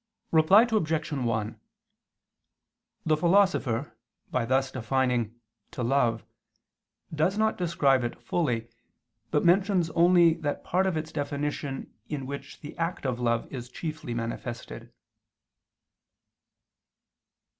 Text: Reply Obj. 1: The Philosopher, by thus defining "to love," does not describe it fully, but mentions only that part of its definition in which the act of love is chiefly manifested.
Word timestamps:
Reply 0.31 0.63
Obj. 0.63 1.11
1: 1.11 1.59
The 3.05 3.15
Philosopher, 3.17 3.95
by 4.31 4.45
thus 4.45 4.71
defining 4.71 5.39
"to 5.69 5.83
love," 5.83 6.25
does 7.13 7.37
not 7.37 7.55
describe 7.55 8.03
it 8.03 8.19
fully, 8.19 8.67
but 9.29 9.45
mentions 9.45 9.91
only 9.91 10.33
that 10.33 10.63
part 10.63 10.87
of 10.87 10.97
its 10.97 11.11
definition 11.11 11.93
in 12.09 12.25
which 12.25 12.61
the 12.61 12.75
act 12.79 13.05
of 13.05 13.19
love 13.19 13.45
is 13.53 13.69
chiefly 13.69 14.15
manifested. 14.15 14.91